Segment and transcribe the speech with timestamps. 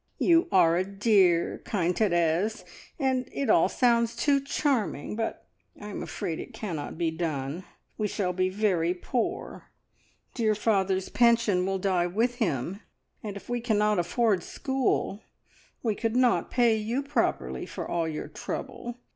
[0.17, 2.65] "You are a dear, kind Therese,
[2.97, 5.45] and it all sounds too charming, but
[5.79, 7.65] I am afraid it cannot be done.
[7.99, 9.65] We shall be very poor,
[10.33, 12.79] dear father's pension will die with him,
[13.21, 15.21] and if we cannot afford school,
[15.83, 18.97] we could not pay you properly for all your trouble.